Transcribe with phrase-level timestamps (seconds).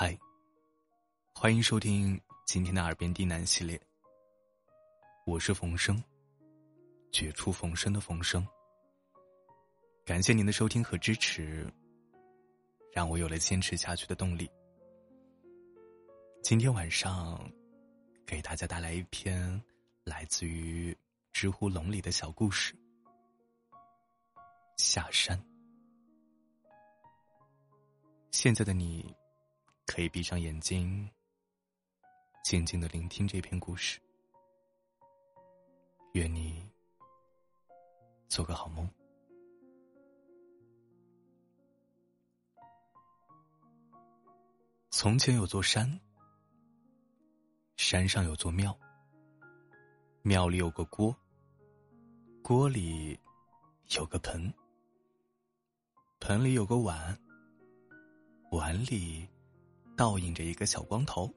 [0.00, 0.16] 嗨，
[1.34, 3.76] 欢迎收听今天的耳边低喃系列。
[5.26, 6.00] 我是冯生，
[7.10, 8.46] 绝处逢生的冯生。
[10.04, 11.68] 感谢您的收听和支持，
[12.92, 14.48] 让我有了坚持下去的动力。
[16.44, 17.50] 今天晚上，
[18.24, 19.60] 给大家带来一篇
[20.04, 20.96] 来自于
[21.32, 22.72] 知乎龙里的小故事。
[24.76, 25.44] 下山，
[28.30, 29.12] 现在的你。
[29.88, 31.08] 可以闭上眼睛，
[32.44, 33.98] 静静的聆听这篇故事。
[36.12, 36.62] 愿你
[38.28, 38.86] 做个好梦。
[44.90, 45.98] 从前有座山，
[47.76, 48.78] 山上有座庙，
[50.20, 51.16] 庙里有个锅，
[52.42, 53.18] 锅里
[53.96, 54.52] 有个盆，
[56.20, 57.18] 盆里有个碗，
[58.50, 59.26] 碗里。
[59.98, 61.28] 倒映着一个小光头，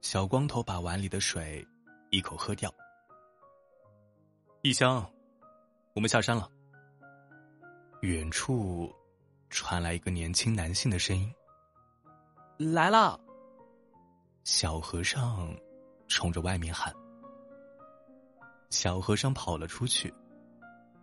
[0.00, 1.62] 小光头把碗里的水
[2.08, 2.72] 一口喝掉。
[4.62, 5.06] 一香，
[5.92, 6.50] 我们下山了。
[8.00, 8.90] 远处
[9.50, 11.30] 传来一个年轻男性的声音
[12.56, 13.20] ：“来了。”
[14.42, 15.54] 小和尚
[16.08, 16.90] 冲着外面喊。
[18.70, 20.10] 小和尚跑了出去，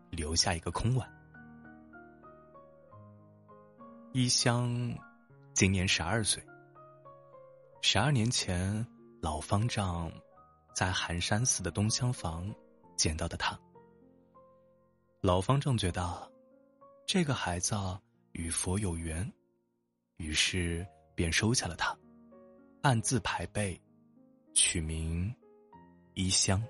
[0.09, 1.08] 留下一个空碗。
[4.14, 4.97] 一香。
[5.53, 6.42] 今年十二岁。
[7.81, 8.86] 十二年前，
[9.22, 10.11] 老方丈
[10.73, 12.53] 在寒山寺的东厢房
[12.95, 13.59] 见到的他。
[15.22, 16.31] 老方丈觉得
[17.06, 17.75] 这个孩子
[18.31, 19.30] 与佛有缘，
[20.17, 21.97] 于是便收下了他，
[22.81, 23.81] 暗自排辈，
[24.53, 25.34] 取名
[26.13, 26.63] 一香。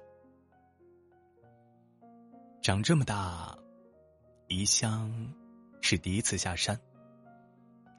[2.61, 3.57] 长这么大，
[4.47, 5.11] 一香
[5.81, 6.79] 是第一次下山。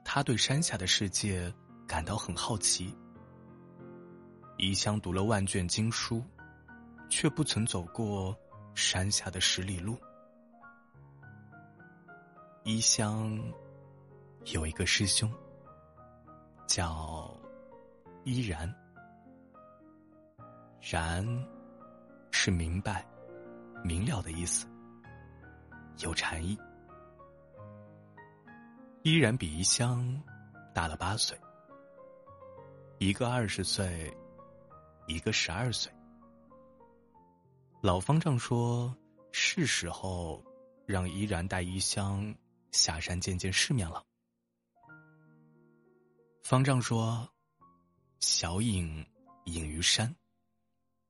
[0.03, 1.53] 他对山下的世界
[1.87, 2.95] 感到很好奇。
[4.57, 6.23] 一香读了万卷经书，
[7.09, 8.35] 却不曾走过
[8.75, 9.97] 山下的十里路。
[12.63, 13.41] 一香
[14.53, 15.31] 有一个师兄，
[16.67, 17.35] 叫
[18.23, 18.71] 依然。
[20.79, 21.25] 然
[22.31, 23.05] 是明白、
[23.83, 24.67] 明了的意思，
[25.99, 26.57] 有禅意。
[29.03, 30.21] 依然比一香
[30.75, 31.35] 大了八岁，
[32.99, 34.15] 一个二十岁，
[35.07, 35.91] 一个十二岁。
[37.81, 38.95] 老方丈说
[39.33, 40.43] ：“是时候
[40.85, 42.35] 让依然带一香
[42.71, 44.05] 下山见见世面了。”
[46.45, 47.27] 方丈说
[48.21, 49.03] ：“小隐
[49.45, 50.15] 隐于山，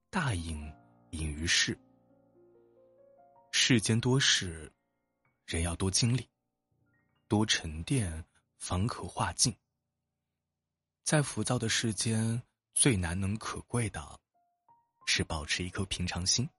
[0.09, 0.65] 大隐
[1.09, 1.77] 隐于市。
[3.51, 4.71] 世间多事，
[5.45, 6.25] 人要多经历。”
[7.31, 8.25] 多沉淀，
[8.57, 9.55] 方可化境。
[11.01, 12.43] 在浮躁的世间，
[12.73, 14.19] 最难能可贵的，
[15.05, 16.49] 是保持一颗平常心。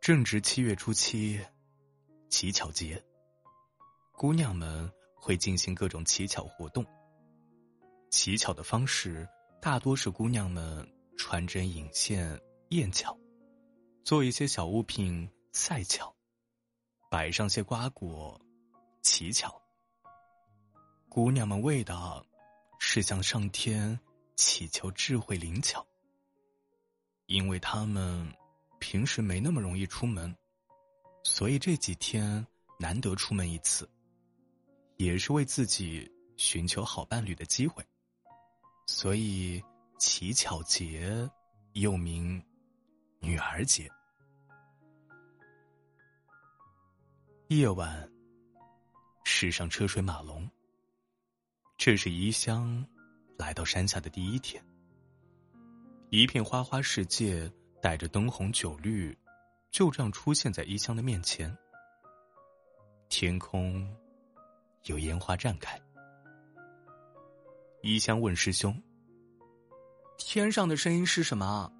[0.00, 1.38] 正值七月初七，
[2.30, 3.04] 乞巧节，
[4.12, 6.82] 姑娘们会进行各种乞巧活动。
[8.08, 9.28] 乞巧的方式
[9.60, 12.40] 大多是姑娘们穿针引线
[12.70, 13.14] 验巧，
[14.04, 16.10] 做一些小物品赛巧。
[17.14, 18.40] 摆上些瓜果，
[19.00, 19.62] 乞巧。
[21.08, 22.26] 姑娘们为的，
[22.80, 23.96] 是向上天
[24.34, 25.86] 祈求智慧灵巧。
[27.26, 28.28] 因为他们
[28.80, 30.36] 平时没那么容易出门，
[31.22, 32.44] 所以这几天
[32.80, 33.88] 难得出门一次，
[34.96, 37.80] 也是为自己寻求好伴侣的机会。
[38.88, 39.62] 所以
[40.00, 41.30] 乞巧节
[41.74, 42.44] 又名
[43.20, 43.88] 女儿节。
[47.56, 48.10] 夜晚，
[49.22, 50.50] 世上车水马龙。
[51.78, 52.84] 这是宜香
[53.38, 54.60] 来到山下的第一天。
[56.10, 57.48] 一片花花世界，
[57.80, 59.16] 带着灯红酒绿，
[59.70, 61.56] 就这样出现在宜香的面前。
[63.08, 63.88] 天空
[64.86, 65.80] 有烟花绽开。
[67.82, 68.82] 宜香问师兄
[70.18, 71.72] ：“天上的声音是什么？”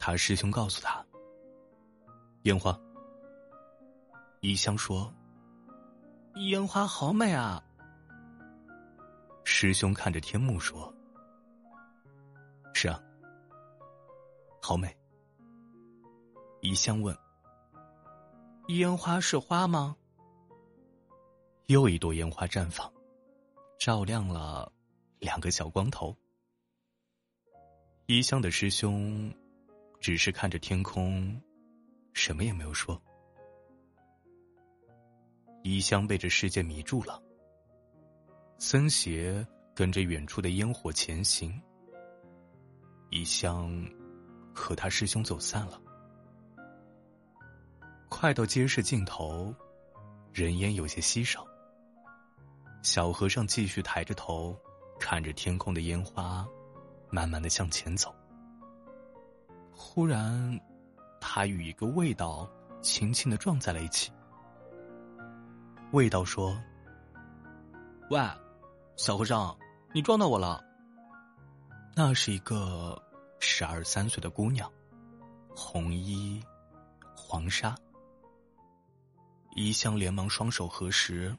[0.00, 1.04] 他师兄告诉他
[2.44, 2.74] ：“烟花。”
[4.44, 5.14] 一香说
[6.48, 7.62] ：“烟花好美啊。”
[9.46, 10.92] 师兄看着天幕说
[12.74, 13.00] ：“是啊，
[14.60, 14.92] 好美。”
[16.60, 17.16] 一香问
[18.66, 19.96] ：“烟花是花吗？”
[21.66, 22.92] 又一朵烟花绽放，
[23.78, 24.72] 照亮了
[25.20, 26.16] 两个小光头。
[28.06, 29.32] 一香的师兄
[30.00, 31.40] 只是看着天空，
[32.12, 33.00] 什么也没有说。
[35.62, 37.22] 一香被这世界迷住了。
[38.58, 41.60] 僧邪跟着远处的烟火前行，
[43.10, 43.84] 一香
[44.54, 45.80] 和他师兄走散了。
[48.08, 49.54] 快到街市尽头，
[50.32, 51.46] 人烟有些稀少。
[52.82, 54.56] 小和尚继续抬着头，
[54.98, 56.46] 看着天空的烟花，
[57.10, 58.14] 慢慢的向前走。
[59.70, 60.60] 忽然，
[61.20, 62.48] 他与一个味道
[62.82, 64.12] 轻轻的撞在了一起。
[65.92, 66.58] 味道说
[68.08, 68.18] ：“喂，
[68.96, 69.54] 小和尚，
[69.92, 70.64] 你撞到我了。”
[71.94, 73.00] 那是一个
[73.40, 74.72] 十二三岁的姑娘，
[75.54, 76.42] 红衣，
[77.14, 77.76] 黄纱。
[79.54, 81.36] 一香连忙双手合十，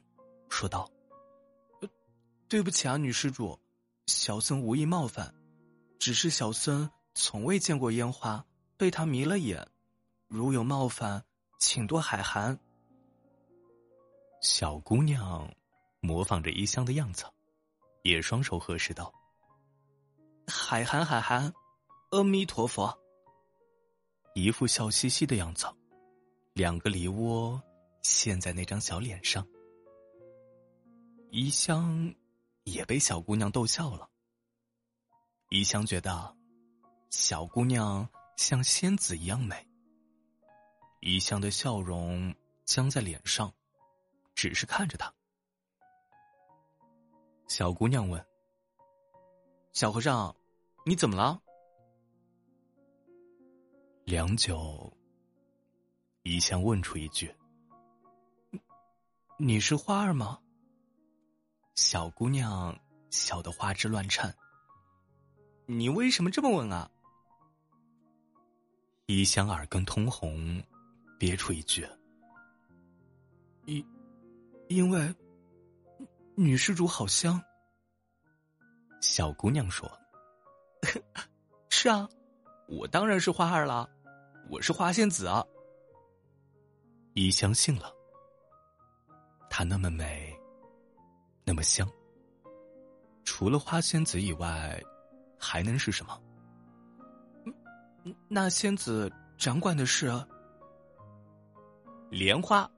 [0.50, 0.88] 说道。
[2.48, 3.60] 对不起啊，女施主，
[4.06, 5.34] 小僧无意冒犯，
[5.98, 8.46] 只是小僧从未见过烟花，
[8.78, 9.68] 被他迷了眼，
[10.28, 11.24] 如有冒犯，
[11.58, 12.60] 请多海涵。
[14.44, 15.50] 小姑娘
[16.02, 17.24] 模仿着衣香的样子，
[18.04, 19.10] 也双手合十道
[20.46, 21.54] ：“海涵海涵，
[22.12, 22.94] 阿弥陀佛。”
[24.36, 25.66] 一副笑嘻嘻的样子，
[26.52, 27.62] 两个梨窝
[28.02, 29.48] 陷在那张小脸上，
[31.32, 32.14] 衣香。
[32.66, 34.10] 也被小姑娘逗笑了。
[35.50, 36.34] 怡香觉得，
[37.10, 38.08] 小姑娘
[38.38, 39.68] 像仙子一样美。
[41.02, 43.54] 怡香的笑容僵在脸上，
[44.36, 45.14] 只是看着他。
[47.48, 48.26] 小姑娘问
[49.74, 50.36] ：“小和尚，
[50.86, 51.42] 你怎么了？”
[54.06, 54.92] 良久，
[56.24, 57.34] 一香问出一句
[59.38, 60.40] ：“你是花儿吗？”
[61.76, 62.78] 小姑娘
[63.10, 64.36] 笑得花枝乱颤。
[65.66, 66.92] 你为什么这么问啊？
[69.06, 70.62] 一香耳根通红，
[71.18, 71.88] 憋出一句
[73.66, 73.86] ：“一
[74.68, 75.16] 因为
[76.36, 77.42] 女施主好香。”
[79.02, 79.92] 小姑娘说：
[81.70, 82.08] “是啊，
[82.68, 83.90] 我当然是花儿了，
[84.50, 85.46] 我是花仙子啊。”
[87.14, 87.94] 衣香信了，
[89.50, 90.34] 她那么美。
[91.46, 91.86] 那么香，
[93.26, 94.82] 除了花仙子以外，
[95.38, 96.18] 还能是什么？
[98.30, 100.10] 那仙子掌管的是
[102.10, 102.70] 莲花。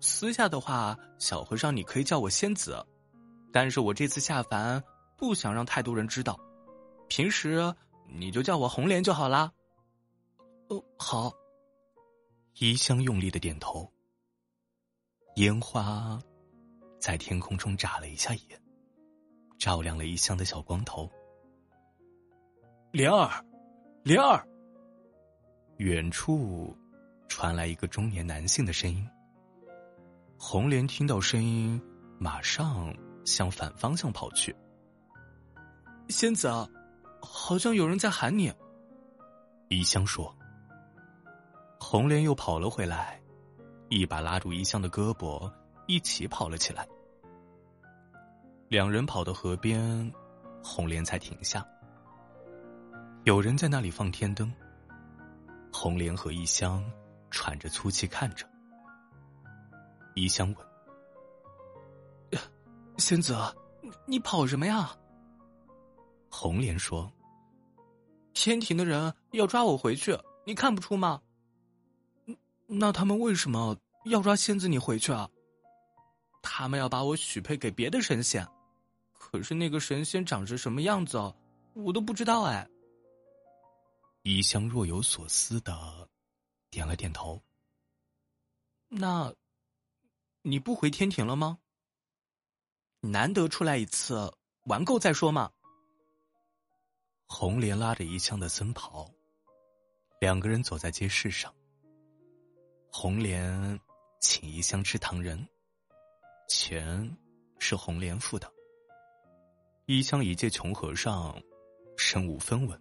[0.00, 2.84] 私下的话，小和尚你可以叫我仙子，
[3.52, 4.82] 但是我这次下凡
[5.16, 6.38] 不想让太多人知道，
[7.08, 7.74] 平时
[8.08, 9.52] 你就叫我红莲就好啦。
[10.68, 11.32] 哦，好。
[12.58, 13.90] 衣香用力的点头。
[15.36, 16.18] 烟花。
[16.98, 18.60] 在天空中眨了一下眼，
[19.58, 21.08] 照亮了一香的小光头。
[22.90, 23.44] 莲儿，
[24.02, 24.44] 莲儿。
[25.76, 26.74] 远处
[27.28, 29.06] 传来一个中年男性的声音。
[30.38, 31.80] 红莲听到声音，
[32.18, 32.94] 马上
[33.24, 34.54] 向反方向跑去。
[36.08, 36.48] 仙子，
[37.20, 38.52] 好像有人在喊你。
[39.68, 40.34] 一香说。
[41.78, 43.20] 红莲又跑了回来，
[43.88, 45.50] 一把拉住一香的胳膊，
[45.86, 46.86] 一起跑了起来。
[48.68, 50.12] 两人跑到河边，
[50.62, 51.66] 红莲才停下。
[53.24, 54.52] 有人在那里放天灯。
[55.72, 56.84] 红莲和一香
[57.30, 58.46] 喘着粗气看着。
[60.16, 62.40] 一香问
[62.96, 63.36] ：“仙子，
[64.06, 64.96] 你跑什么呀？”
[66.30, 67.12] 红莲说
[68.32, 71.22] ：“天庭的人要抓我回去，你看不出吗？
[72.66, 75.28] 那他们为什么要抓仙子你回去啊？
[76.42, 78.44] 他们要把我许配给别的神仙。”
[79.12, 81.18] 可是那个神仙长着什么样子，
[81.74, 82.66] 我都不知道哎。
[84.22, 86.08] 一香若有所思的
[86.70, 87.38] 点了点头。
[88.88, 89.30] 那，
[90.48, 91.58] 你不回天庭了吗？
[93.00, 94.32] 难得出来一次，
[94.66, 95.50] 玩够再说嘛。
[97.26, 99.10] 红莲拉着一香的僧袍，
[100.20, 101.52] 两个人走在街市上。
[102.92, 103.80] 红莲
[104.20, 105.44] 请一香吃糖人，
[106.48, 107.18] 钱
[107.58, 108.48] 是红莲付的。
[109.86, 111.36] 一香一介穷和尚，
[111.96, 112.80] 身无分文。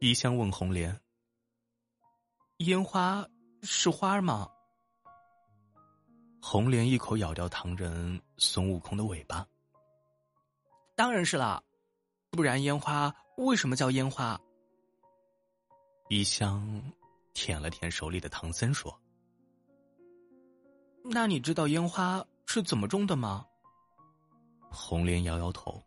[0.00, 1.00] 一香问红莲
[2.60, 3.26] ：“烟花
[3.62, 4.50] 是花儿吗？”
[6.44, 9.46] 红莲一口咬掉唐人孙悟空的尾巴。
[10.96, 11.62] 当然是啦，
[12.32, 14.38] 不然烟花为什么叫烟花？
[16.08, 16.82] 一香
[17.32, 19.00] 舔了舔手里的唐僧说
[21.08, 23.46] ：“那你知道烟花是怎么种的吗？”
[24.68, 25.80] 红莲摇摇头，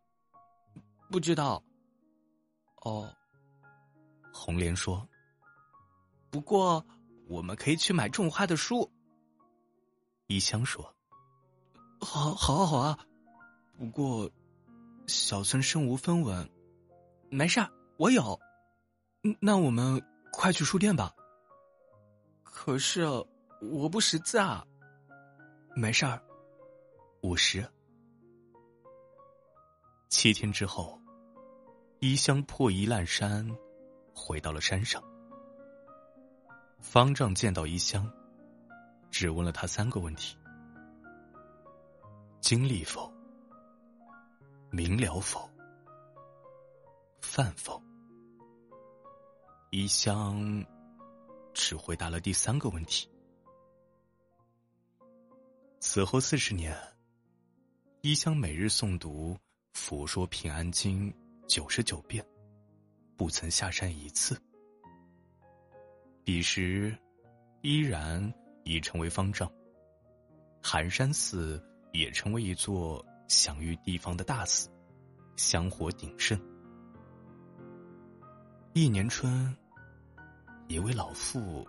[1.12, 1.62] 不知道。
[2.78, 3.14] 哦，
[4.34, 5.06] 红莲说
[6.32, 6.84] ：“不过
[7.28, 8.90] 我们可以去买种花的书。”
[10.28, 10.96] 一香说
[12.02, 13.00] ：“好，好啊，好啊。
[13.78, 14.30] 不过，
[15.08, 16.50] 小村身无分文，
[17.30, 18.40] 没事儿，我有。
[19.40, 20.02] 那我们
[20.32, 21.14] 快去书店吧。
[22.44, 23.04] 可是
[23.62, 24.66] 我不识字啊。
[25.76, 26.22] 没事儿，
[27.22, 27.68] 五十。
[30.10, 31.00] 七天之后，
[32.00, 33.46] 一香破衣烂衫，
[34.14, 35.04] 回到了山上。
[36.80, 38.10] 方丈见到一香。
[39.18, 40.36] 只问了他三个问题：
[42.42, 43.10] 经历否？
[44.72, 45.50] 明了否？
[47.22, 47.82] 饭否？
[49.70, 50.66] 一香
[51.54, 53.10] 只回答了第三个问题。
[55.80, 56.78] 此后四十年，
[58.02, 59.34] 一香每日诵读
[59.72, 61.10] 《佛说平安经》
[61.48, 62.22] 九十九遍，
[63.16, 64.38] 不曾下山一次。
[66.26, 66.94] 彼时，
[67.62, 68.30] 依然。
[68.66, 69.50] 已成为方丈，
[70.62, 74.68] 寒山寺也成为一座享誉地方的大寺，
[75.38, 76.40] 香火鼎盛。
[78.74, 79.56] 一年春，
[80.68, 81.66] 一位老妇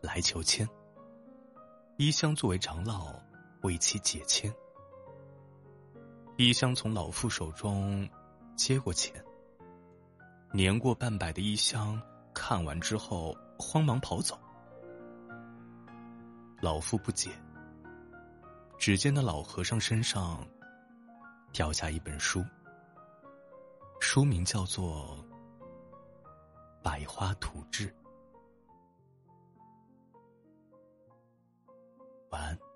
[0.00, 0.66] 来求签，
[1.98, 3.14] 一香作为长老
[3.60, 4.50] 为其解签。
[6.38, 8.08] 一香从老妇手中
[8.56, 9.22] 接过钱，
[10.54, 12.00] 年过半百的一香
[12.32, 14.40] 看完之后慌忙跑走。
[16.60, 17.30] 老夫不解，
[18.76, 20.46] 只见那老和尚身上
[21.52, 22.44] 掉下一本书，
[23.98, 25.26] 书名叫做
[26.82, 27.88] 《百花图志》。
[32.30, 32.69] 晚安。